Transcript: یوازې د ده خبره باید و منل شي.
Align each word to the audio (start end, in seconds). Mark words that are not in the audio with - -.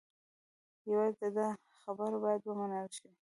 یوازې 0.91 1.17
د 1.35 1.35
ده 1.35 1.47
خبره 1.81 2.17
باید 2.23 2.41
و 2.43 2.51
منل 2.59 2.87
شي. 2.97 3.09